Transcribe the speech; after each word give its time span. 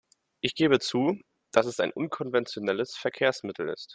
Ich 0.39 0.55
gebe 0.55 0.79
zu, 0.79 1.19
dass 1.51 1.67
es 1.67 1.79
ein 1.79 1.91
unkonventionelles 1.93 2.95
Verkehrsmittel 2.95 3.69
ist. 3.69 3.87